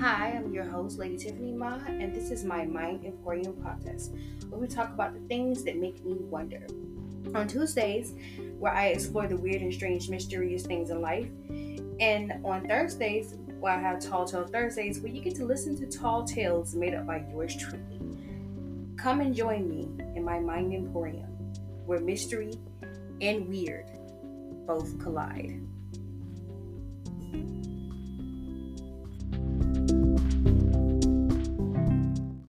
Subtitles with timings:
[0.00, 4.16] Hi, I'm your host, Lady Tiphanie Ma, and this is my Mind Emporium podcast,
[4.48, 6.64] where we talk about the things that make me wonder.
[7.34, 8.14] On Tuesdays,
[8.60, 11.26] where I explore the weird and strange, mysterious things in life,
[11.98, 15.86] and on Thursdays, where I have Tall Tale Thursdays, where you get to listen to
[15.86, 18.00] tall tales made up by yours truly.
[18.96, 21.26] Come and join me in my Mind Emporium,
[21.86, 22.52] where mystery
[23.20, 23.86] and weird
[24.64, 25.60] both collide.